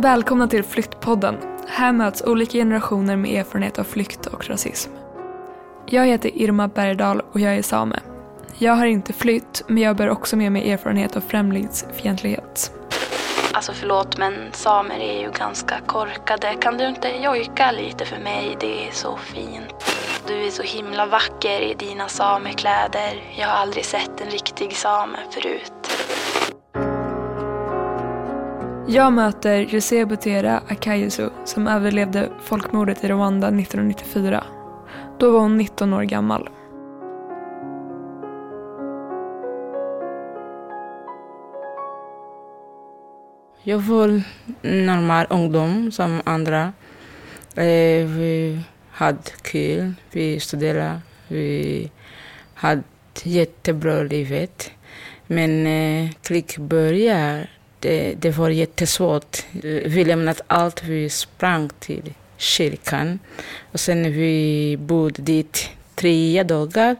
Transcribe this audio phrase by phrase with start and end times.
[0.00, 1.36] Välkomna till Flyktpodden.
[1.68, 4.90] Här möts olika generationer med erfarenhet av flykt och rasism.
[5.86, 8.00] Jag heter Irma Bergdahl och jag är same.
[8.58, 12.72] Jag har inte flytt, men jag bär också med mig erfarenhet av främlingsfientlighet.
[13.52, 16.54] Alltså förlåt, men samer är ju ganska korkade.
[16.60, 18.56] Kan du inte jojka lite för mig?
[18.60, 19.74] Det är så fint.
[20.26, 23.22] Du är så himla vacker i dina samekläder.
[23.38, 25.77] Jag har aldrig sett en riktig same förut.
[28.90, 34.44] Jag möter José Butera Akayesu som överlevde folkmordet i Rwanda 1994.
[35.18, 36.48] Då var hon 19 år gammal.
[43.62, 44.22] Jag var
[44.62, 46.72] normal ungdom som andra.
[47.54, 51.90] Eh, vi hade kul, vi studerade, vi
[52.54, 52.82] hade
[53.22, 54.70] jättebra livet.
[55.26, 57.48] Men eh, krig började,
[57.80, 59.44] det, det var jättesvårt.
[59.62, 63.18] Vi lämnade allt, vi sprang till kyrkan.
[63.72, 66.96] Och sen vi bodde dit tre dagar.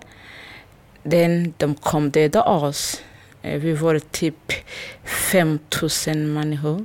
[1.03, 3.03] Den, de kom döda oss.
[3.43, 4.53] Eh, vi var typ
[5.05, 6.85] 5000 människor.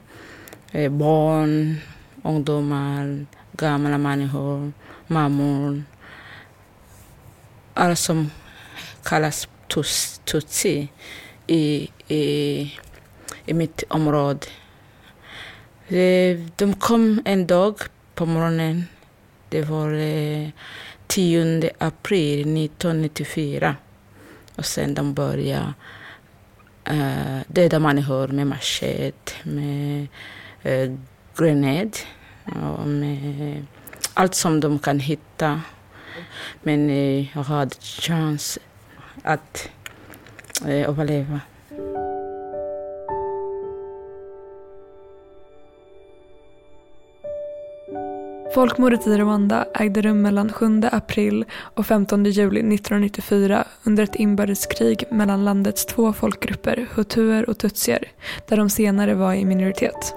[0.71, 1.77] Eh, barn,
[2.23, 4.71] ungdomar, gamla människor,
[5.07, 5.83] mammor.
[7.73, 8.31] Alla som
[9.03, 9.47] kallas
[10.25, 10.87] tutsi
[11.47, 12.71] i, i,
[13.45, 14.47] i mitt område.
[16.55, 17.75] De kom en dag
[18.15, 18.85] på morgonen.
[19.49, 20.49] Det var eh,
[21.07, 23.75] 10 april 1994.
[24.55, 25.73] Och sen de började
[26.91, 30.07] uh, döda människor med machete, med
[30.65, 30.97] uh,
[31.37, 31.97] grenad
[32.79, 33.65] och med
[34.13, 35.61] allt som de kan hitta.
[36.63, 38.59] Men uh, jag hade chans
[39.23, 39.69] att
[40.65, 41.39] uh, överleva.
[48.53, 55.03] Folkmordet i Rwanda ägde rum mellan 7 april och 15 juli 1994 under ett inbördeskrig
[55.11, 58.11] mellan landets två folkgrupper, hutuer och tutsier,
[58.47, 60.15] där de senare var i minoritet.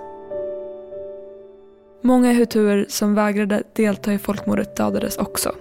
[2.02, 5.54] Många hutuer som vägrade delta i folkmordet dödades också.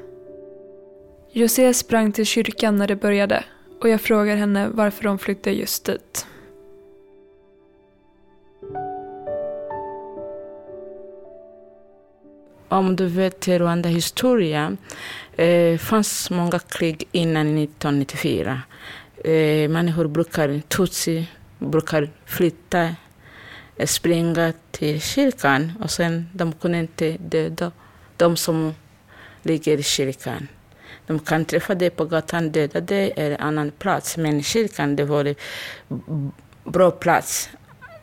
[1.32, 3.44] José sprang till kyrkan när det började
[3.82, 6.28] och jag frågar henne varför de flydde just dit.
[12.70, 14.78] Om du vet Rwanda historia,
[15.38, 18.62] eh, fanns många krig innan 1994.
[19.24, 21.28] Eh, människor brukar, tutsi,
[21.60, 22.96] brukar flytta,
[23.78, 27.72] eh, springa till kyrkan och sen de kunde inte döda
[28.18, 28.74] de som
[29.44, 30.48] ligger i kyrkan.
[31.08, 35.26] De kan träffa dig på gatan, döda dig eller annan plats, men kyrkan det var
[35.26, 35.36] en
[36.64, 37.50] bra plats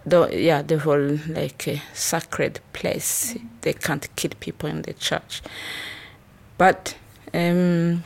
[0.05, 3.37] though yeah they were like a sacred place.
[3.61, 5.43] They can't kill people in the church.
[6.59, 6.97] But
[7.35, 8.05] um,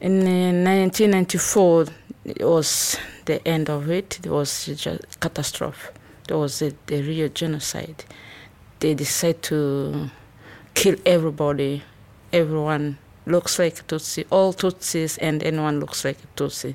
[0.00, 1.86] in uh, 1994
[2.24, 4.18] it was the end of it.
[4.24, 5.88] It was just catastrophe.
[6.26, 8.04] There was a, a real genocide.
[8.80, 10.10] They decided to
[10.74, 11.82] kill everybody.
[12.32, 14.24] Everyone looks like tutsi.
[14.30, 16.74] All tutsis and anyone looks like a tutsi.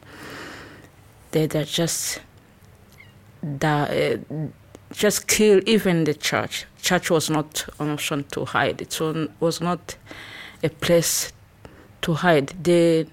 [1.32, 2.22] They, they're just
[3.42, 4.48] that uh,
[4.92, 6.66] just kill even the church.
[6.82, 8.82] Church was not an option to hide.
[8.82, 9.00] It
[9.40, 9.96] was not
[10.64, 11.32] a place
[12.02, 12.54] to hide.
[12.64, 13.06] They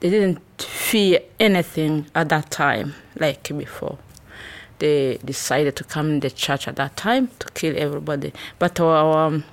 [0.00, 3.98] they didn't fear anything at that time like before.
[4.78, 8.32] They decided to come in the church at that time to kill everybody.
[8.58, 9.44] But our, um,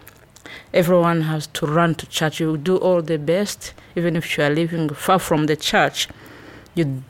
[0.74, 2.40] everyone has to run to church.
[2.40, 6.08] You do all the best, even if you are living far from the church.
[6.76, 7.04] You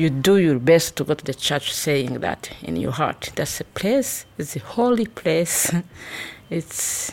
[0.00, 3.32] you do your best to go to the church saying that in your heart.
[3.36, 5.70] That's a place, it's a holy place.
[6.50, 7.12] it's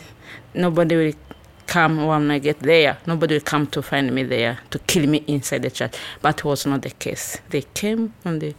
[0.54, 1.12] nobody will
[1.66, 2.96] come when I get there.
[3.06, 5.96] Nobody will come to find me there to kill me inside the church.
[6.22, 7.36] But it was not the case.
[7.50, 8.54] They came and they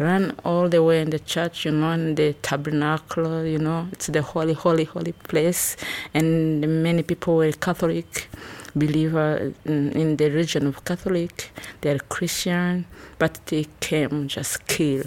[0.00, 4.08] ran all the way in the church, you know, in the tabernacle, you know, it's
[4.08, 5.76] the holy, holy, holy place.
[6.12, 8.28] And many people were Catholic
[8.74, 11.50] believer in, the region of Catholic,
[11.80, 12.86] they're Christian,
[13.20, 15.04] but they came just kill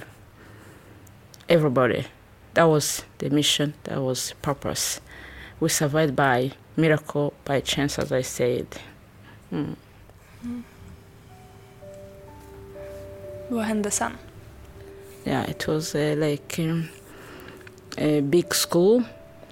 [1.50, 2.06] everybody.
[2.54, 5.02] That was the mission, that was purpose.
[5.60, 8.68] We survived by miracle, by chance, as I said.
[9.52, 9.76] Mm.
[10.46, 10.64] Mm.
[13.50, 14.18] Vad hände sen?
[15.26, 16.90] Yeah, it was uh, like um,
[17.98, 19.04] a big school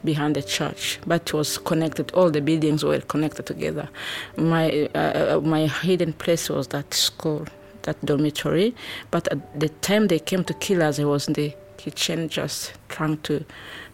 [0.03, 2.11] behind the church, but it was connected.
[2.13, 3.89] All the buildings were connected together.
[4.37, 7.45] My uh, uh, my hidden place was that school,
[7.83, 8.75] that dormitory.
[9.09, 12.73] But at the time they came to kill us, I was in the kitchen just
[12.89, 13.45] trying to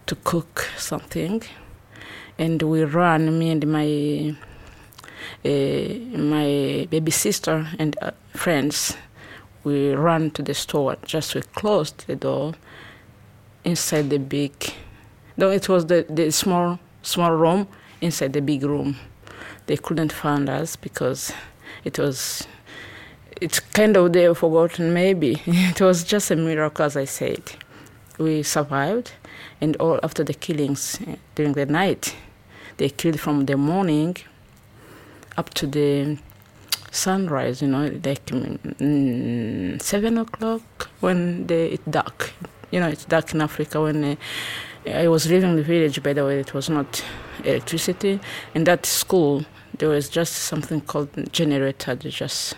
[0.07, 1.44] to cook something,
[2.38, 4.36] and we ran me and my
[5.45, 8.98] uh, my baby sister and uh, friends.
[9.63, 10.95] We ran to the store.
[11.06, 12.54] Just we closed the door.
[13.63, 14.54] Inside the big,
[15.36, 17.68] no, it was the the small small room
[18.00, 18.95] inside the big room.
[19.66, 21.33] They couldn't find us because
[21.83, 22.48] it was
[23.42, 25.42] it's kind of they forgotten maybe.
[25.48, 27.44] It was just a miracle as i said.
[28.18, 29.12] We survived
[29.62, 32.16] and all after the killings uh, during the night
[32.78, 34.18] they killed from the morning
[35.36, 36.18] up to the
[36.92, 42.33] sunrise you know like mm, seven o'clock when the, it dark.
[42.72, 44.16] You know it's dark in africa when uh,
[44.92, 47.04] i was leaving the village by the way it was not
[47.44, 48.19] electricity.
[48.56, 49.45] In that school
[49.78, 52.56] there was just something called generator they just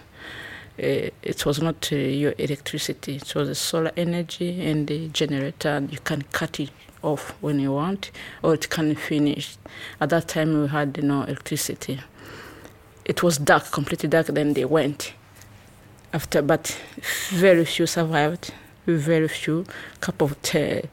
[0.80, 3.16] it was not uh, your electricity.
[3.18, 5.86] It was solar energy and the generator.
[5.90, 6.72] You can cut it
[7.02, 8.12] off when you want
[8.44, 9.58] or it can finish.
[10.00, 12.00] At that time we had no electricity.
[13.06, 15.14] It was dark completely dark then they went.
[16.14, 16.78] After but
[17.30, 18.54] very few survived.
[18.86, 19.66] Very few.
[20.00, 20.84] Couple of t-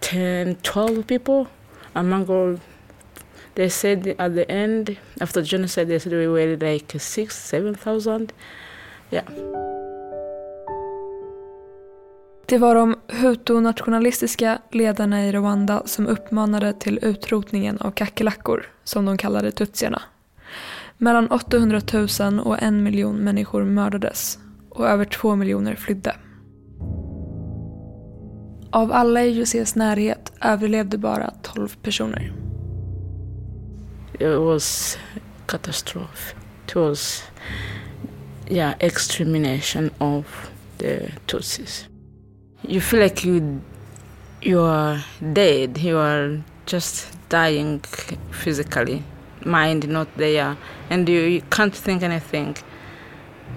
[0.00, 1.48] 10 12 people
[1.94, 2.58] among all.
[3.54, 8.32] They said at the end after genocide they said we were like six seven thousand
[9.10, 9.50] yeah
[12.50, 19.16] Det var de hutu-nationalistiska ledarna i Rwanda som uppmanade till utrotningen av kackerlackor, som de
[19.16, 20.02] kallade tutsierna.
[20.98, 21.80] Mellan 800
[22.20, 24.38] 000 och en miljon människor mördades
[24.70, 26.16] och över två miljoner flydde.
[28.70, 32.32] Av alla i Josés närhet överlevde bara 12 personer.
[34.20, 34.98] it was
[35.46, 36.36] catastrophe
[36.66, 37.24] it was
[38.50, 41.86] yeah extermination of the tutsis.
[42.62, 43.62] You feel like you
[44.42, 47.80] you are dead you are just dying
[48.30, 49.02] physically
[49.44, 50.56] mind not there
[50.90, 52.56] and you, you can't think anything.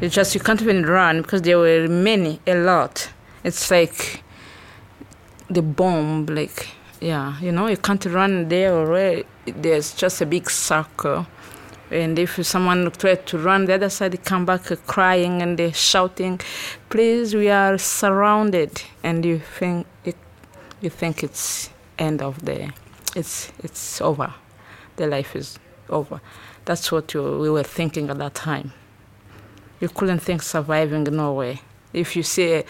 [0.02, 3.10] You just you can't even run because there were many a lot.
[3.44, 4.24] It's like
[5.50, 6.70] the bomb like
[7.02, 9.24] yeah you know you can't run there or where.
[9.46, 11.28] There's just a big circle
[11.92, 15.74] and if someone tried to run the other side they come back crying and they're
[15.74, 16.40] shouting
[16.90, 18.82] please we are surrounded.
[19.04, 20.16] And you think it,
[20.82, 22.72] you think it's end of the
[23.16, 24.34] it's it's over.
[24.96, 25.60] The life is
[25.90, 26.22] over.
[26.66, 28.74] That's what you, we were thinking at that time.
[29.80, 31.62] You couldn't think surviving no way.
[31.92, 32.66] If you see a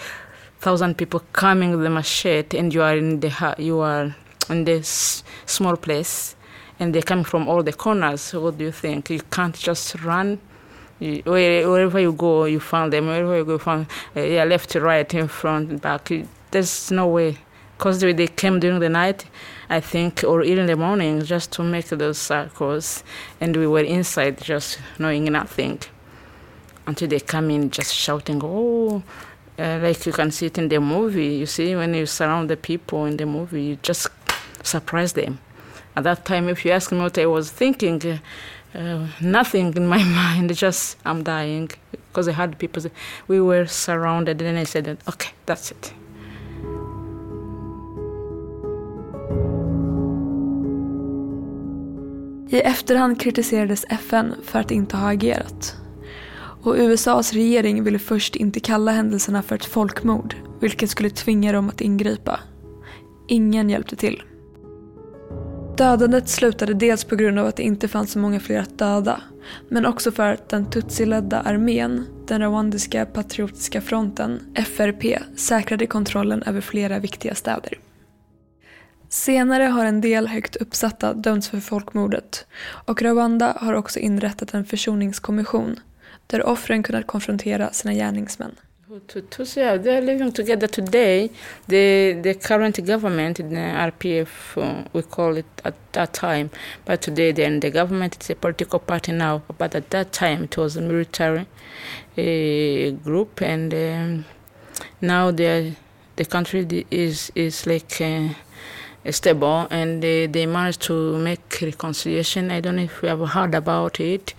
[0.60, 4.16] thousand people coming with a machete and you are in the you are
[4.50, 6.36] in this small place
[6.84, 8.34] and they're coming from all the corners.
[8.34, 9.10] What do you think?
[9.10, 10.38] You can't just run.
[11.00, 13.08] You, where, wherever you go you find them.
[13.08, 16.12] Wherever you go you find uh, yeah left right in front back.
[16.12, 17.38] You, there's no way.
[17.78, 19.26] Because they, they came during the night
[19.70, 23.04] i think or in the morning just to make those circles.
[23.40, 25.80] And we were inside just knowing nothing.
[26.86, 29.02] Until they come in just shouting oh
[29.58, 31.36] uh, like you can see it in the movie.
[31.36, 34.08] You see when you surround the people in the movie you just
[34.64, 35.40] surprise them
[35.96, 38.20] at that time if you ask me what i was thinking
[38.76, 42.92] uh, nothing in my mind just i'm dying because i had people say,
[43.28, 45.94] we were surrounded and then i said okay that's it
[52.54, 55.76] I efterhand kritiserades FN för att inte ha agerat.
[56.64, 61.70] Och USAs regering ville först inte kalla händelserna för ett folkmord, vilket skulle tvinga dem
[61.70, 62.40] att ingripa.
[63.28, 64.24] Ingen hjälpte till.
[65.78, 69.22] Dödandet slutade dels på grund av att det inte fanns så många fler att döda,
[69.70, 76.62] men också för att den tutsiledda armén, den rwandiska patriotiska fronten, FRP, säkrade kontrollen över
[76.62, 77.80] flera viktiga städer.
[79.10, 82.46] Senare har en del högt uppsatta dömts för folkmordet
[82.86, 85.80] och Rwanda har också inrättat en försoningskommission
[86.28, 88.56] där offren kunnat konfrontera sina gärningsmän.
[89.00, 91.32] Tutsi, yeah, they're living together today.
[91.68, 96.52] The the current government, the RPF, uh, we call it at that time,
[96.86, 99.42] but today then the government it's a political party now.
[99.58, 101.48] But at that time it was a military
[102.18, 104.26] uh, group, and um,
[105.02, 105.76] now the
[106.16, 108.00] the country is is like.
[108.00, 108.30] Uh,
[109.12, 112.50] stable and they, they managed to make reconciliation.
[112.50, 114.34] I don't know if you have heard about it.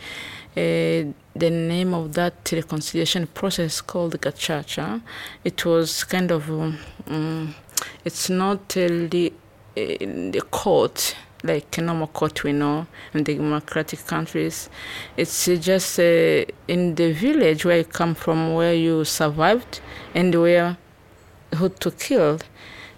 [0.56, 5.02] Uh, the name of that reconciliation process called Gacaca.
[5.42, 7.54] It was kind of, um, um,
[8.04, 9.32] it's not uh, the,
[9.76, 14.70] uh, the court like normal court we know in the democratic countries.
[15.16, 19.80] It's just uh, in the village where you come from, where you survived,
[20.14, 20.78] and where
[21.54, 22.44] who to killed.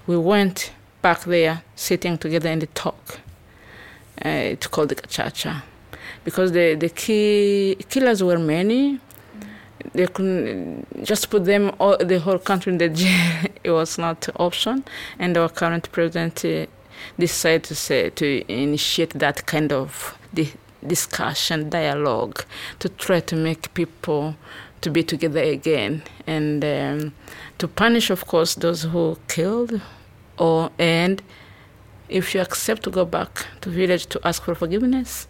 [0.07, 0.73] We went
[1.03, 3.21] back there sitting together and talk.
[4.25, 5.63] Uh, it's called the gacaca.
[6.27, 8.99] Because the, the key killers were many.
[9.93, 13.47] They couldn't just put them all, the whole country in the jail.
[13.63, 14.85] it was not option.
[15.21, 16.67] And our current president uh,
[17.17, 20.49] decided to say to initiate that kind of the
[20.85, 22.45] discussion, dialogue,
[22.81, 24.35] to try to make people
[24.81, 27.15] to be together again and um,
[27.59, 29.81] to punish, of course, those who killed,
[30.39, 31.23] or and
[32.09, 35.29] if you accept to go back to village to ask for forgiveness,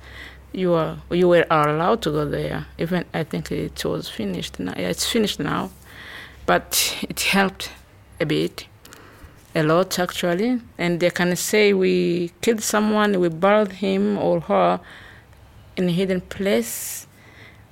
[0.56, 2.66] you are you were allowed to go there.
[2.78, 4.72] Even I think it was finished now.
[4.76, 5.70] It's finished now,
[6.46, 7.70] but it helped
[8.20, 8.66] a bit,
[9.54, 10.60] a lot actually.
[10.78, 14.80] And they can say we killed someone, we buried him or her
[15.76, 17.06] in a hidden place.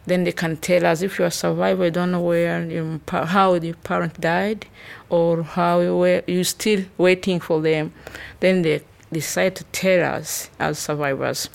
[0.06, 3.00] Then they can tell us if you are a survivor, you don't know where your,
[3.08, 4.66] how your parent died,
[5.08, 7.94] or how you were you still waiting for them.
[8.40, 11.48] Then they decide to tell us as survivors,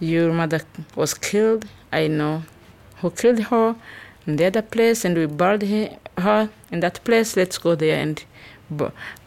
[0.00, 0.60] your mother
[0.96, 1.66] was killed.
[1.92, 2.42] I know
[2.96, 3.76] who killed her
[4.26, 7.36] in the other place, and we buried her in that place.
[7.36, 8.22] Let's go there and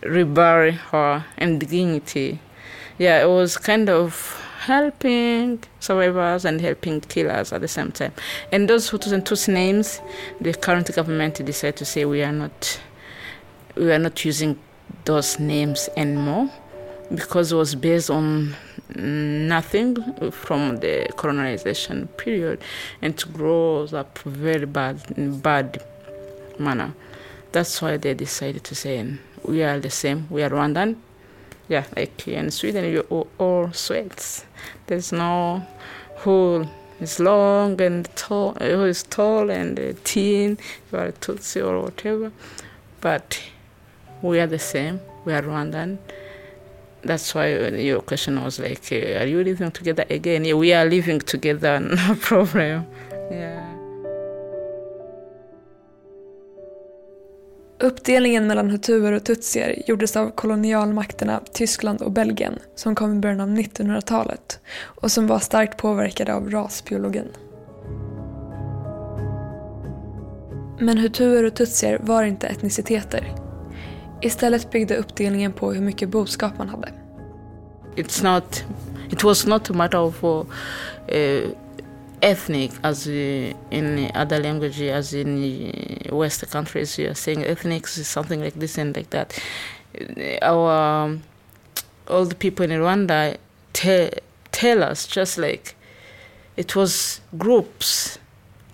[0.02, 2.40] rebury her in dignity.
[2.98, 8.12] Yeah, it was kind of helping survivors and helping killers at the same time.
[8.52, 10.02] And those Hutus and Tutsi names,
[10.42, 12.80] the current government decided to say we are not
[13.76, 14.60] we are not using
[15.06, 16.50] those names anymore
[17.14, 18.56] because it was based on
[18.96, 19.96] nothing
[20.32, 22.62] from the colonization period
[23.02, 25.84] and it grows up very bad in bad
[26.60, 26.94] manner.
[27.52, 29.06] That's why they decided to say
[29.44, 30.96] we are the same, we are Rwandan.
[31.70, 34.46] Yeah, like in Sweden, you are all Swedes.
[34.86, 35.66] There's no
[36.20, 36.66] who
[37.02, 40.58] is long and tall, who is tall and uh, thin,
[40.92, 42.32] you are Tutsi or whatever.
[43.02, 43.42] But
[44.22, 45.98] we are the same, we are Rwandan
[47.08, 47.48] that's why
[47.82, 50.46] your question was like, uh, are you living together again?
[50.46, 52.84] Yeah, we are living together, no problem.
[53.32, 53.78] Yeah.
[57.80, 63.42] Uppdelningen mellan hutuer och tutsier gjordes av kolonialmakterna Tyskland och Belgien som kom i början
[63.42, 67.28] av 1900-talet och som var starkt påverkade av rasbiologin.
[70.80, 73.47] Men hutuer och tutsier var inte etniciteter.
[74.22, 76.94] Istället byggde uppdelningen på hur mycket boskap man hade.
[77.96, 78.64] It's not,
[79.12, 80.44] it was not a matter of uh,
[82.22, 85.62] ethnic as in other languages, as in
[86.12, 87.00] Western countries.
[87.00, 89.40] You are saying ethnic is something like this and like that.
[90.42, 91.24] Our um,
[92.08, 93.38] old people in Rwanda
[94.52, 95.76] tell us just like
[96.56, 98.20] it was groups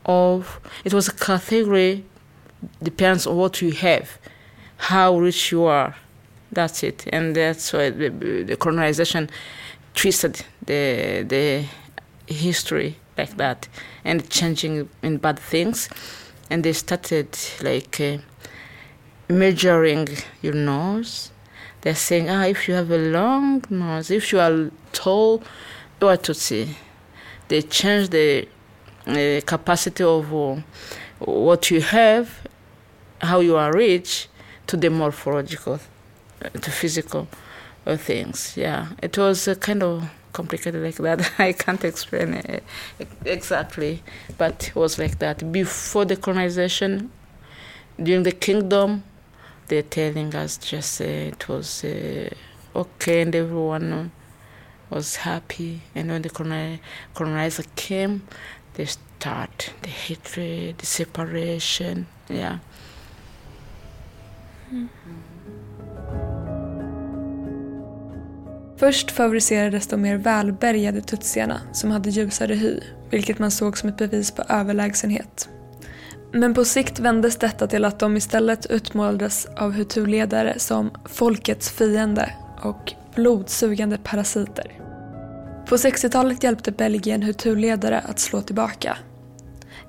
[0.05, 2.03] of, it was a category,
[2.81, 4.17] depends on what you have
[4.83, 5.95] how rich you are.
[6.51, 9.29] That's it, and that's why the, the colonization
[9.95, 11.65] twisted the the
[12.27, 13.67] history like that
[14.03, 15.89] and changing in bad things,
[16.49, 17.29] and they started
[17.61, 18.17] like uh,
[19.29, 20.09] measuring
[20.41, 21.31] your nose.
[21.81, 25.43] They're saying, ah, if you have a long nose, if you are tall,
[26.01, 26.75] you are Tutsi.
[27.47, 28.47] They change the
[29.07, 30.61] uh, capacity of uh,
[31.19, 32.29] what you have,
[33.21, 34.29] how you are rich,
[34.67, 35.79] to the morphological,
[36.43, 37.27] uh, to physical
[37.85, 38.55] uh, things.
[38.57, 41.31] Yeah, it was uh, kind of complicated like that.
[41.39, 42.63] I can't explain it
[43.25, 44.03] exactly,
[44.37, 45.51] but it was like that.
[45.51, 47.11] Before the colonization,
[48.01, 49.03] during the kingdom,
[49.67, 52.29] they're telling us just uh, it was uh,
[52.75, 54.11] okay and everyone
[54.89, 55.81] was happy.
[55.95, 56.79] And when the
[57.13, 58.23] colonizer came,
[58.73, 62.07] they start the hatred, the separation.
[62.29, 62.59] Yeah.
[64.73, 64.89] Mm.
[68.77, 73.97] Först favoriserades de mer välbärgade tutsierna som hade ljusare hy, vilket man såg som ett
[73.97, 75.49] bevis på överlägsenhet.
[76.31, 82.33] Men på sikt vändes detta till att de istället utmålades av hutu-ledare som folkets fiende
[82.61, 84.79] och blodsugande parasiter.
[85.69, 88.97] På 60-talet hjälpte Belgien hutu-ledare att slå tillbaka.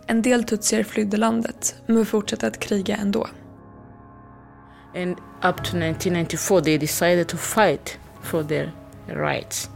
[0.06, 3.26] En del tutsier flydde landet, men fortsatte att kriga ändå.
[4.94, 8.72] And up to 1994, they decided to fight for their
[9.08, 9.68] rights.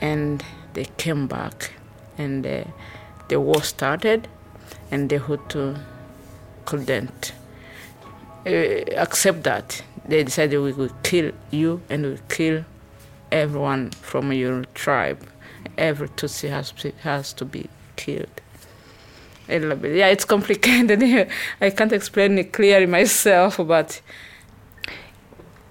[0.00, 0.42] And
[0.72, 1.72] they came back,
[2.18, 2.64] and uh,
[3.28, 4.28] the war started,
[4.90, 5.78] and the Hutu
[6.64, 7.32] couldn't
[8.46, 9.82] uh, accept that.
[10.06, 12.64] They decided we would kill you and we will kill
[13.32, 15.26] everyone from your tribe.
[15.76, 18.40] Every Tutsi has, has to be killed
[19.48, 19.96] a little bit.
[19.96, 21.02] Yeah, it's complicated.
[21.60, 24.02] I can't explain it clearly myself, but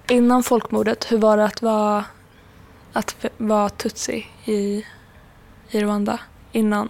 [0.07, 2.05] Innan folkmordet, hur var det att vara,
[2.93, 4.85] att vara tutsi i,
[5.71, 6.19] i Rwanda?
[6.51, 6.89] Innan?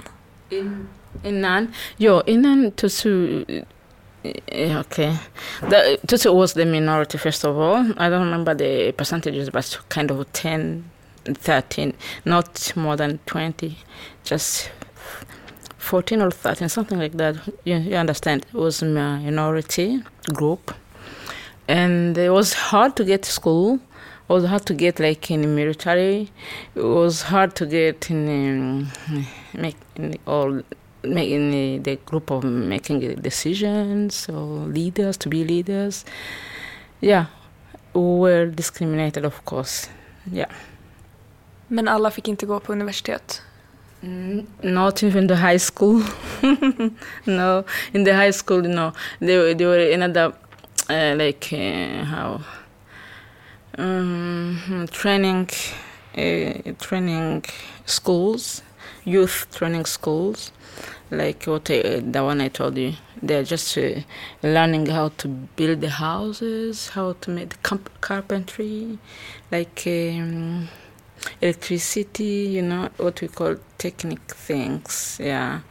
[0.49, 0.87] In,
[1.23, 3.45] innan, ja, innan Tutsi,
[4.23, 5.15] eh, eh, okay.
[5.69, 7.93] The, Tutsi was the minority first of all.
[7.97, 10.83] I don't remember the percentages, but kind of 10,
[11.25, 11.93] 13,
[12.25, 13.77] not more than 20,
[14.23, 14.69] just
[15.85, 17.35] 14 or 13, something like that.
[17.63, 18.45] You, you understand?
[18.53, 20.01] It was a minority
[20.33, 20.73] group.
[21.67, 23.75] And it was hard to get to school.
[23.75, 26.31] It was hard to get like in the military.
[26.73, 30.63] It was hard to get in, um, make in,
[31.03, 36.03] making the, the group of making decisions or leaders to be leaders.
[36.99, 37.27] Yeah,
[37.93, 39.89] we were discriminated of course.
[40.31, 40.49] Yeah.
[41.67, 43.41] Men alla fick inte gå på universitet?
[44.03, 46.03] Mm, Not even the high school.
[47.25, 50.33] no, in the high school, no, they they were another
[50.89, 52.41] uh, like uh, how
[53.77, 55.49] um, training
[56.17, 57.43] uh, training
[57.85, 58.61] schools,
[59.05, 60.51] youth training schools,
[61.09, 62.93] like what I, the one I told you.
[63.23, 64.01] They're just uh,
[64.43, 68.99] learning how to build the houses, how to make the carpentry,
[69.51, 69.83] like.
[69.87, 70.67] Um,
[71.41, 75.61] electricity, you know, what we call technic things, yeah.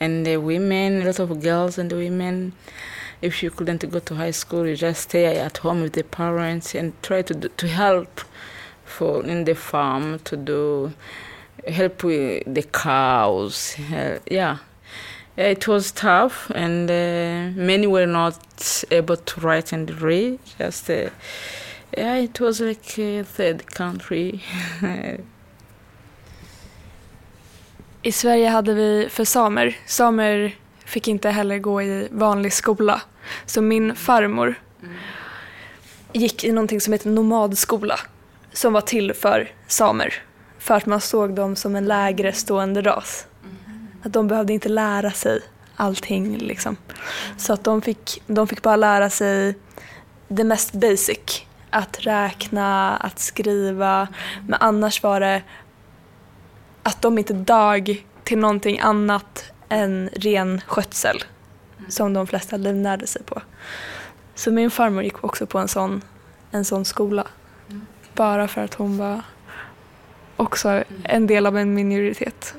[0.00, 2.52] And the women, a lot of girls and women,
[3.20, 6.74] if you couldn't go to high school, you just stay at home with the parents
[6.74, 8.20] and try to do, to help
[8.84, 10.92] for in the farm to do
[11.66, 14.58] help with the cows, uh, yeah.
[15.36, 20.40] It was tough, and uh, many were not able to write and read.
[20.58, 21.10] Just uh,
[21.96, 24.40] yeah, it was like a third country.
[28.02, 30.54] I Sverige hade vi för samer, samer
[30.84, 33.00] fick inte heller gå i vanlig skola.
[33.46, 34.54] Så min farmor
[36.12, 38.00] gick i någonting som heter nomadskola
[38.52, 40.14] som var till för samer.
[40.58, 43.26] För att man såg dem som en lägre stående ras.
[44.02, 45.40] Att de behövde inte lära sig
[45.76, 46.76] allting liksom.
[47.36, 49.54] Så att de fick, de fick bara lära sig
[50.28, 51.46] det mest basic.
[51.70, 54.08] Att räkna, att skriva.
[54.46, 55.42] Men annars var det
[56.82, 61.24] att de inte dag till någonting annat än ren skötsel.
[61.88, 63.42] Som de flesta livnärde sig på.
[64.34, 66.02] Så min farmor gick också på en sån,
[66.50, 67.26] en sån skola.
[68.14, 69.20] Bara för att hon var
[70.36, 72.54] också en del av en minoritet.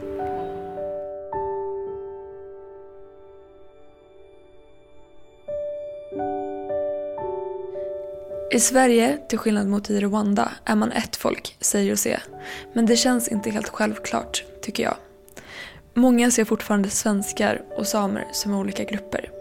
[8.52, 12.20] I Sverige, till skillnad mot i Rwanda, är man ett folk, säger José.
[12.74, 14.96] Men det känns inte helt självklart, tycker jag.
[15.94, 19.32] Många ser fortfarande svenskar och samer som olika grupper.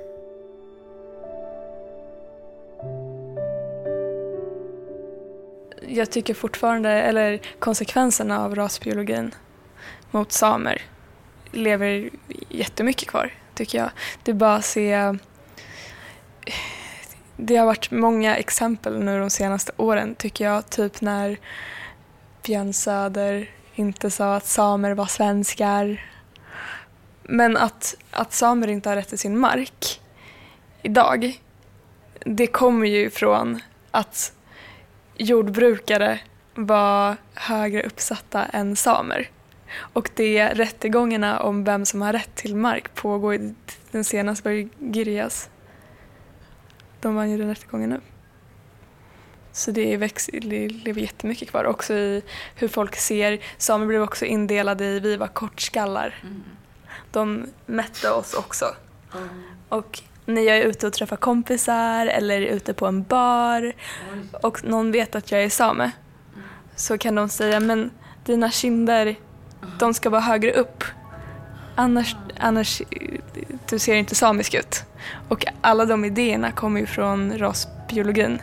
[5.88, 9.34] Jag tycker fortfarande, eller konsekvenserna av rasbiologin
[10.10, 10.82] mot samer
[11.52, 12.10] lever
[12.48, 13.90] jättemycket kvar, tycker jag.
[14.22, 15.18] Det är bara att se
[17.40, 20.70] det har varit många exempel nu de senaste åren tycker jag.
[20.70, 21.38] Typ när
[22.42, 26.04] Björn Söder inte sa att samer var svenskar.
[27.22, 30.00] Men att, att samer inte har rätt till sin mark
[30.82, 31.40] idag,
[32.24, 34.32] det kommer ju från att
[35.16, 36.20] jordbrukare
[36.54, 39.30] var högre uppsatta än samer.
[39.78, 43.54] Och det rättegångarna om vem som har rätt till mark pågår,
[43.90, 45.50] den senaste var ju Girjas
[47.00, 48.00] de vann ju den rättegången nu.
[49.52, 51.64] Så det, väx, det lever jättemycket kvar.
[51.64, 52.22] Också i
[52.54, 53.38] hur folk ser.
[53.58, 56.14] Samer blev också indelade i vi var kortskallar.
[56.22, 56.42] Mm.
[57.10, 58.64] De mätte oss också.
[59.14, 59.28] Mm.
[59.68, 63.72] Och när jag är ute och träffar kompisar eller ute på en bar
[64.42, 66.48] och någon vet att jag är same mm.
[66.76, 67.90] så kan de säga men
[68.24, 69.16] dina kinder
[69.78, 70.84] de ska vara högre upp.
[71.80, 72.82] Annars, annars
[73.68, 74.84] du ser inte samisk ut.
[75.28, 78.42] Och alla de idéerna kommer ju från rasbiologin.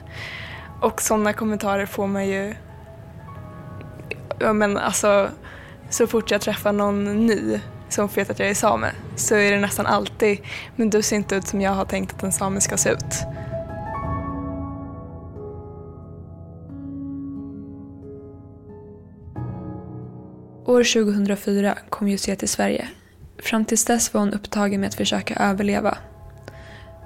[0.81, 2.55] Och sådana kommentarer får man ju...
[4.39, 5.29] Ja men alltså,
[5.89, 9.59] så fort jag träffar någon ny som vet att jag är same så är det
[9.59, 10.39] nästan alltid
[10.75, 13.23] “men du ser inte ut som jag har tänkt att en same ska se ut”.
[20.65, 22.89] År 2004 kom Jussi till Sverige.
[23.45, 25.97] Fram tills dess var hon upptagen med att försöka överleva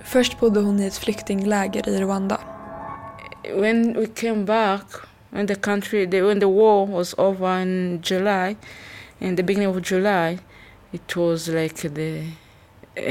[0.03, 2.39] Först bodde hon i ett flyktingläger i Rwanda.
[3.55, 4.85] When we came back
[5.35, 8.55] in the country, the, when the war was over in July,
[9.19, 10.37] in the beginning of July,
[10.91, 12.23] it was like the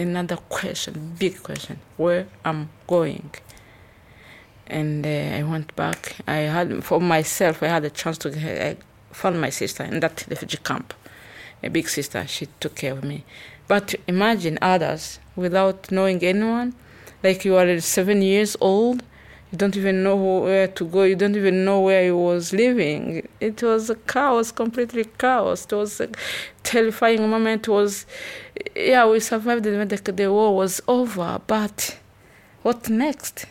[0.02, 3.30] another question, big question, where I'm going.
[4.68, 6.16] and uh, I went back.
[6.26, 7.62] I had for myself.
[7.62, 8.28] I had a chance to.
[8.30, 8.76] I
[9.12, 10.94] found my sister in that refugee camp,
[11.62, 12.26] a big sister.
[12.26, 13.24] She took care of me.
[13.66, 16.74] But imagine others without knowing anyone,
[17.22, 19.02] like you are seven years old.
[19.50, 21.04] You don't even know where to go.
[21.04, 23.26] You don't even know where you was living.
[23.40, 25.64] It was a chaos, completely chaos.
[25.64, 26.08] It was a
[26.62, 27.66] terrifying moment.
[27.66, 28.04] It was,
[28.76, 31.40] yeah, we survived the, the war was over.
[31.46, 31.98] But
[32.62, 33.46] what next?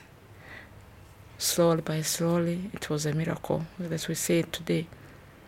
[1.37, 3.65] slowly by slowly, it was a miracle.
[3.91, 4.87] As we say today,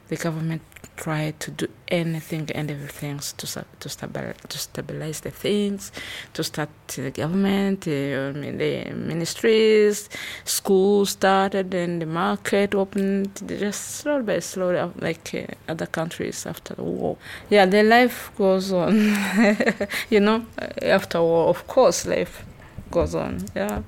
[0.08, 0.62] the government
[1.00, 5.92] tried to do anything and everything to to stabilize, to stabilize the things,
[6.34, 10.10] to start the government, uh, the ministries,
[10.44, 13.32] schools started, and the market opened.
[13.48, 17.18] Just slowly by slowly, uh, like uh, other countries after the war.
[17.50, 18.96] Yeah, the life goes on.
[20.10, 20.46] you know,
[20.82, 22.44] after war, of course, life
[22.92, 23.46] goes on.
[23.56, 23.84] Yeah.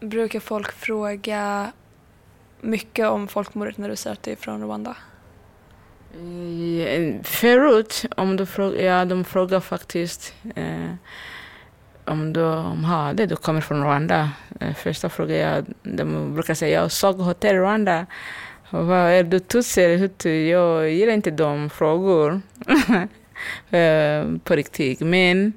[0.00, 1.72] Brukar folk fråga
[2.60, 4.96] mycket om folkmordet när du säger att är från Rwanda?
[6.14, 10.94] Eh, förut, om du frågar, ja, de frågar faktiskt eh,
[12.04, 12.44] om du
[12.86, 14.30] hade, du kommer från Rwanda.
[14.60, 18.06] Eh, första frågan, jag, de brukar säga jag såg hotell Rwanda.
[18.70, 20.30] Vad är du tutsi hutu?
[20.30, 22.40] Jag gillar inte de frågor
[23.70, 25.00] eh, på riktigt.
[25.00, 25.52] Men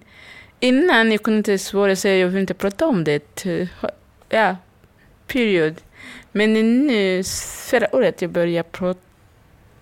[0.59, 3.45] innan jag kunde inte svara, så jag vill inte prata om det
[4.29, 4.55] ja,
[5.27, 5.75] period.
[6.31, 7.23] Men nu,
[7.69, 9.06] förra året jag började prata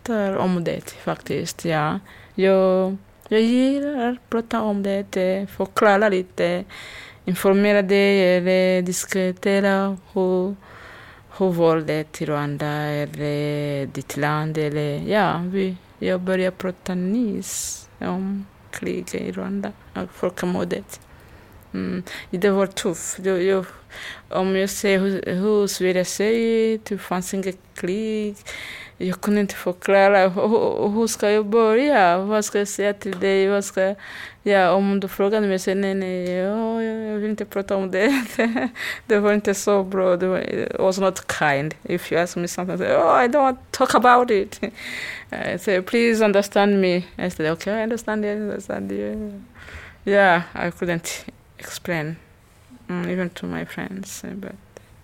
[0.06, 1.66] pratar om det faktiskt.
[1.66, 2.00] Ja.
[2.36, 6.64] Jag, jag gillar att prata om det, förklara lite,
[7.26, 10.56] informera dig eller diskutera hur,
[11.38, 18.46] hur våldet i Rwanda eller ditt land eller ja, vi, jag började prata nyss om
[18.72, 21.00] kriget i Rwanda, och folkmordet.
[21.74, 22.04] Mm.
[22.30, 23.20] Det var tufft.
[23.24, 23.66] Jag, jag,
[24.30, 28.36] om jag ser hur, hur Sverige ser ut, det fanns inget krig.
[28.98, 32.18] Inte förklara hur, ska jag börja?
[32.18, 33.48] Vad ska jag säga till dig?
[33.48, 33.96] Vad ska,
[34.44, 38.26] ja, om du frågade mig, så nej, nej, ja, jag vill inte prata om det.
[39.06, 40.18] det var inte så bra.
[40.18, 41.76] Det was not kind.
[41.84, 44.60] If you ask me something, say, oh, I don't want to talk about it.
[45.32, 46.98] I say, please understand me.
[47.18, 49.42] I said, okay, I understand you, understand you.
[50.06, 51.26] Yeah, I couldn't
[51.60, 52.16] explain,
[52.88, 54.24] mm, even to my friends.
[54.36, 54.56] But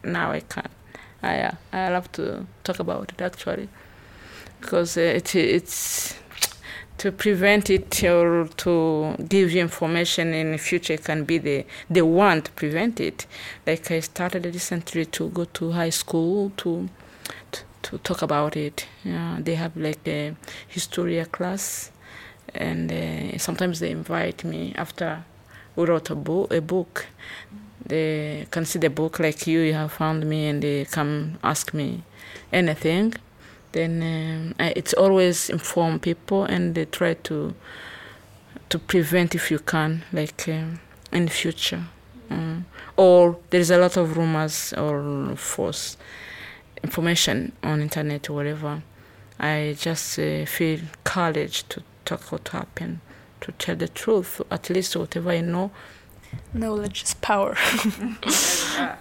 [0.03, 0.69] now I can.
[1.23, 3.69] I uh, I love to talk about it actually,
[4.59, 6.15] because uh, it it's
[6.97, 12.05] to prevent it or to give you information in the future can be the the
[12.05, 13.25] one to prevent it.
[13.65, 16.89] Like I started recently to go to high school to
[17.51, 18.87] to, to talk about it.
[19.03, 20.35] Yeah, they have like a
[20.67, 21.91] history class,
[22.53, 25.23] and uh, sometimes they invite me after
[25.75, 27.07] who wrote a, bo- a book.
[27.85, 31.73] They can see the book like you, you have found me, and they come ask
[31.73, 32.03] me
[32.51, 33.13] anything.
[33.71, 37.53] Then um, I, it's always inform people, and they try to
[38.69, 40.79] to prevent if you can, like um,
[41.11, 41.83] in the future.
[42.29, 42.65] Um,
[42.95, 45.97] or there's a lot of rumors or false
[46.83, 48.81] information on internet or whatever.
[49.39, 52.99] I just uh, feel courage to talk what happened
[53.41, 55.71] to tell the truth, at least whatever I know.
[56.53, 57.55] Knowledge is power.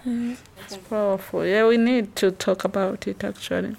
[0.05, 1.45] It's powerful.
[1.45, 3.75] Yeah, we need to talk about it actually.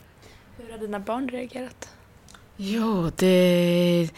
[0.59, 1.89] Hur har dina barn reagerat?
[2.59, 4.11] Yo, they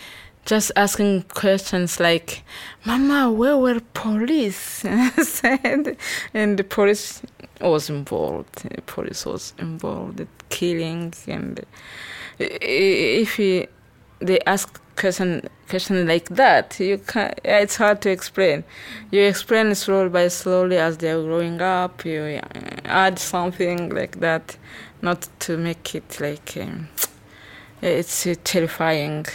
[0.44, 2.42] just asking questions like,
[2.85, 4.85] "Mama, where were police?"
[5.23, 5.97] said,
[6.35, 7.23] and the police
[7.61, 8.68] was involved.
[8.68, 11.61] The police was involved in killing, and
[12.38, 13.66] if he,
[14.18, 18.64] they ask question question like that you can it's hard to explain.
[19.11, 22.40] You explain slowly by slowly as they're growing up you
[22.85, 24.57] add something like that
[25.02, 26.88] not to make it like um,
[27.83, 29.26] it's a terrifying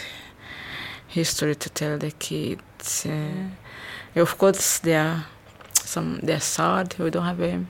[1.08, 5.26] history to tell the kids uh, of course they are
[5.74, 7.64] some they're sad we don't have a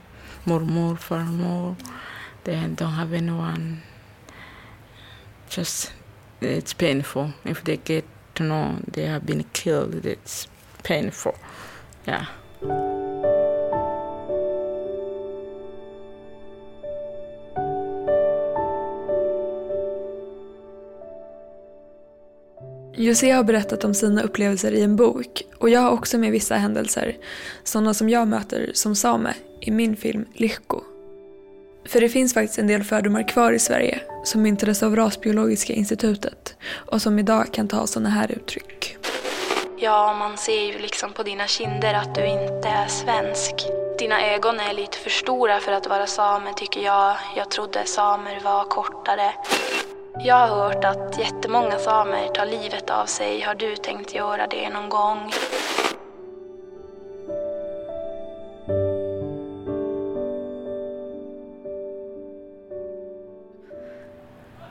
[0.46, 1.76] more more for more
[2.44, 3.82] they don't have anyone
[5.48, 5.92] just
[6.40, 7.30] Eh, it's painful.
[7.44, 10.48] If they get to know they have been killed it's
[10.82, 11.32] painful.
[12.06, 12.26] Yeah.
[23.00, 26.54] José har berättat om sina upplevelser i en bok och jag har också med vissa
[26.54, 27.16] händelser,
[27.64, 30.80] sådana som jag möter som same i min film Lihko.
[31.84, 36.56] För det finns faktiskt en del fördomar kvar i Sverige som myntades av Rasbiologiska institutet
[36.72, 38.96] och som idag kan ta sådana här uttryck.
[39.78, 43.54] Ja, man ser ju liksom på dina kinder att du inte är svensk.
[43.98, 47.16] Dina ögon är lite för stora för att vara same tycker jag.
[47.36, 49.32] Jag trodde samer var kortare.
[50.24, 53.40] Jag har hört att jättemånga samer tar livet av sig.
[53.40, 55.32] Har du tänkt göra det någon gång?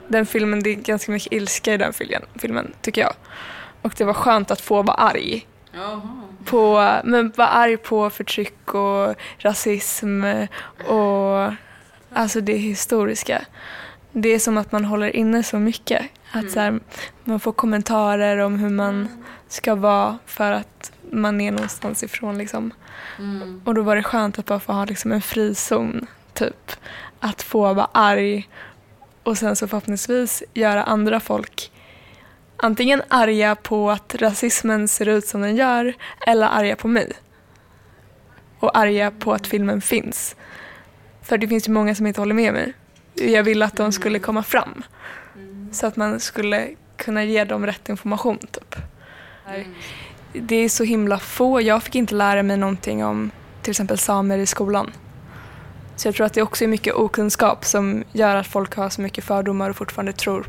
[0.10, 3.14] Den filmen, det är ganska mycket ilska i den filmen, filmen tycker jag.
[3.82, 5.48] Och det var skönt att få vara arg.
[6.46, 10.24] På, men vara arg på förtryck och rasism
[10.88, 11.54] och
[12.14, 13.42] alltså det historiska.
[14.12, 16.06] Det är som att man håller inne så mycket.
[16.32, 16.80] Att så här,
[17.24, 19.08] man får kommentarer om hur man
[19.48, 22.38] ska vara för att man är någonstans ifrån.
[22.38, 22.72] Liksom.
[23.66, 26.08] Och då var det skönt att bara få ha liksom, en frizon.
[26.34, 26.72] Typ.
[27.20, 28.50] Att få vara arg
[29.30, 31.72] och sen så förhoppningsvis göra andra folk
[32.62, 35.94] antingen arga på att rasismen ser ut som den gör
[36.28, 37.14] eller arga på mig.
[38.60, 40.36] Och arga på att filmen finns.
[41.22, 42.74] För det finns ju många som inte håller med mig.
[43.14, 44.84] Jag ville att de skulle komma fram.
[45.72, 48.38] Så att man skulle kunna ge dem rätt information.
[48.38, 48.76] Typ.
[50.34, 51.62] Det är så himla få.
[51.62, 54.92] Jag fick inte lära mig någonting om till exempel samer i skolan.
[56.00, 59.02] Så jag tror att det också är mycket okunskap som gör att folk har så
[59.02, 60.48] mycket fördomar och fortfarande tror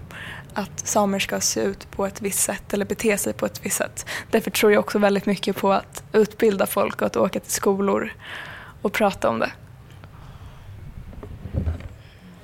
[0.54, 3.76] att samer ska se ut på ett visst sätt eller bete sig på ett visst
[3.76, 4.06] sätt.
[4.30, 8.12] Därför tror jag också väldigt mycket på att utbilda folk och att åka till skolor
[8.82, 9.50] och prata om det.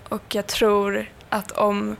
[0.08, 1.96] Och jag tror att om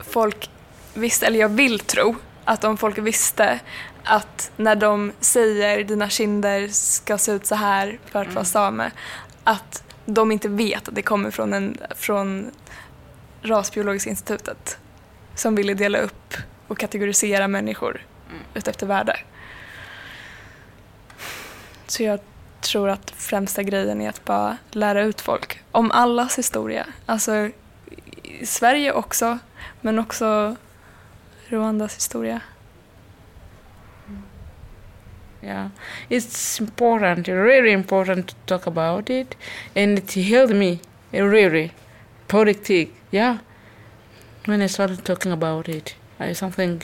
[0.00, 0.50] folk
[0.94, 3.60] visste, eller jag vill tro, att om folk visste
[4.04, 8.90] att när de säger dina kinder ska se ut så här för att vara same,
[9.44, 12.50] att de inte vet att det kommer från, en, från
[13.42, 14.78] Rasbiologiska institutet
[15.34, 16.34] som ville dela upp
[16.68, 18.06] och kategorisera människor
[18.54, 19.16] utefter värde.
[21.86, 22.20] Så jag
[22.60, 26.86] tror att främsta grejen är att bara lära ut folk om allas historia.
[27.06, 27.50] Alltså
[28.22, 29.38] i Sverige också,
[29.80, 30.56] men också
[31.48, 32.40] Rwandas historia.
[35.42, 35.70] Yeah,
[36.08, 39.34] it's important, really important to talk about it,
[39.74, 40.80] and it helped me
[41.12, 41.72] really
[42.28, 42.94] politic.
[43.10, 43.38] Yeah,
[44.44, 46.82] when I started talking about it, I something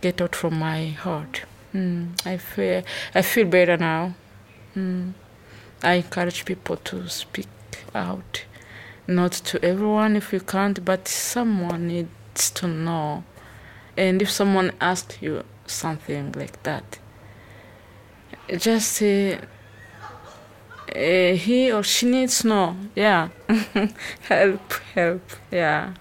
[0.00, 1.42] get out from my heart.
[1.74, 2.82] Mm, I feel
[3.14, 4.14] I feel better now.
[4.76, 5.14] Mm.
[5.82, 7.48] I encourage people to speak
[7.94, 8.44] out,
[9.06, 13.24] not to everyone if you can't, but someone needs to know.
[13.96, 16.98] And if someone asks you something like that,
[18.58, 19.36] just uh,
[20.94, 22.76] uh, he or she needs know.
[22.94, 23.28] Yeah,
[24.28, 25.22] help, help.
[25.50, 25.94] Yeah,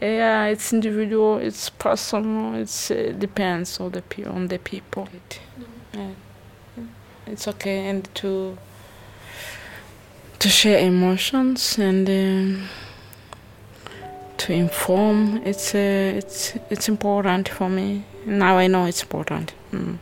[0.00, 0.46] yeah.
[0.46, 1.38] It's individual.
[1.38, 2.54] It's personal.
[2.54, 5.08] It's uh, depends on the pe- on the people.
[5.94, 6.10] Yeah.
[7.26, 8.56] It's okay and to
[10.38, 12.68] to share emotions and um,
[14.38, 15.42] to inform.
[15.44, 18.04] It's uh, it's it's important for me.
[18.26, 19.54] Now I know it's important.
[19.72, 19.98] Mm.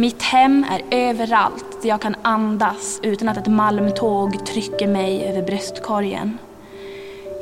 [0.00, 5.42] Mitt hem är överallt där jag kan andas utan att ett malmtåg trycker mig över
[5.42, 6.38] bröstkorgen.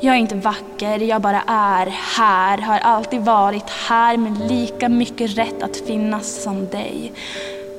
[0.02, 5.38] Jag är inte vacker, jag bara är här, har alltid varit här med lika mycket
[5.38, 7.12] rätt att finnas som dig.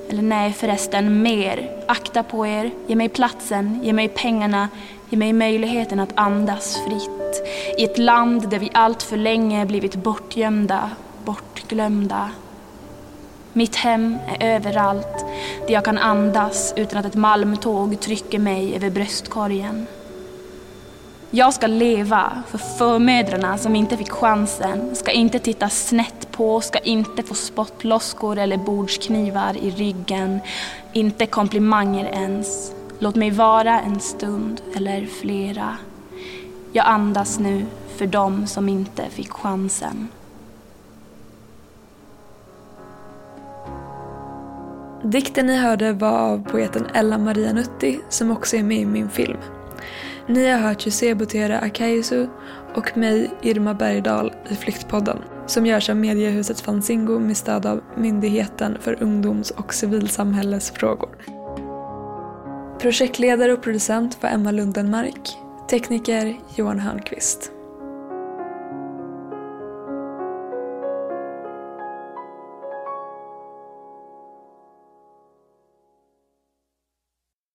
[0.09, 1.83] Eller nej förresten, mer.
[1.87, 4.69] Akta på er, ge mig platsen, ge mig pengarna,
[5.09, 7.47] ge mig möjligheten att andas fritt.
[7.77, 10.89] I ett land där vi allt för länge blivit bortgömda,
[11.25, 12.29] bortglömda.
[13.53, 15.25] Mitt hem är överallt,
[15.67, 19.87] där jag kan andas utan att ett malmtåg trycker mig över bröstkorgen.
[21.31, 26.79] Jag ska leva för förmödrarna som inte fick chansen, ska inte titta snett på, ska
[26.79, 30.39] inte få spottloskor eller bordsknivar i ryggen,
[30.93, 32.71] inte komplimanger ens.
[32.99, 35.77] Låt mig vara en stund eller flera.
[36.71, 37.65] Jag andas nu
[37.97, 40.07] för dem som inte fick chansen.
[45.03, 49.09] Dikten ni hörde var av poeten Ella Maria Nutti som också är med i min
[49.09, 49.37] film.
[50.27, 52.27] Ni har hört José Butera Akaisu
[52.75, 58.77] och mig, Irma Bergdahl, i Flyktpodden som görs av mediehuset Fanzingo med stöd av Myndigheten
[58.81, 61.09] för ungdoms och civilsamhällesfrågor.
[62.79, 65.37] Projektledare och producent var Emma Lundenmark.
[65.69, 67.51] Tekniker Johan Hörnqvist.